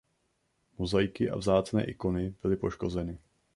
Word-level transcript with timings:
Mozaiky 0.81 1.29
a 1.29 1.35
vzácné 1.37 1.83
ikony 1.85 2.33
byly 2.41 2.55
poškozeny. 2.57 3.17